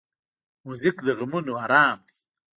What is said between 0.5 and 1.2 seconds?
موزیک د